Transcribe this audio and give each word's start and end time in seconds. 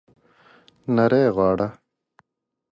نرۍ 0.95 1.23
غاړه 1.35 1.67